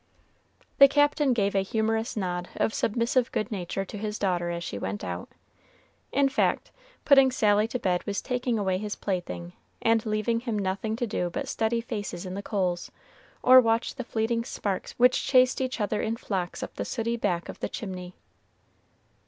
The 0.79 0.87
Captain 0.87 1.31
gave 1.31 1.53
a 1.53 1.61
humorous 1.61 2.17
nod 2.17 2.49
of 2.55 2.73
submissive 2.73 3.31
good 3.31 3.51
nature 3.51 3.85
to 3.85 3.99
his 3.99 4.17
daughter 4.17 4.49
as 4.49 4.63
she 4.63 4.79
went 4.79 5.03
out. 5.03 5.29
In 6.11 6.27
fact, 6.27 6.71
putting 7.05 7.29
Sally 7.29 7.67
to 7.67 7.77
bed 7.77 8.03
was 8.07 8.19
taking 8.19 8.57
away 8.57 8.79
his 8.79 8.95
plaything, 8.95 9.53
and 9.79 10.03
leaving 10.03 10.39
him 10.39 10.57
nothing 10.57 10.95
to 10.95 11.05
do 11.05 11.29
but 11.29 11.47
study 11.47 11.81
faces 11.81 12.25
in 12.25 12.33
the 12.33 12.41
coals, 12.41 12.89
or 13.43 13.61
watch 13.61 13.93
the 13.93 14.03
fleeting 14.03 14.43
sparks 14.43 14.93
which 14.93 15.23
chased 15.23 15.61
each 15.61 15.79
other 15.79 16.01
in 16.01 16.17
flocks 16.17 16.63
up 16.63 16.77
the 16.77 16.83
sooty 16.83 17.15
back 17.15 17.47
of 17.47 17.59
the 17.59 17.69
chimney. 17.69 18.15